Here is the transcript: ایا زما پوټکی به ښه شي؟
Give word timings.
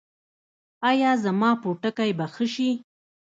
ایا 0.89 1.11
زما 1.23 1.51
پوټکی 1.61 2.11
به 2.17 2.25
ښه 2.33 2.45
شي؟ 2.53 2.69